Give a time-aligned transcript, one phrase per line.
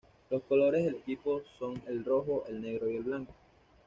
[0.31, 3.35] Los colores del equipo son el rojo, el negro y el blanco.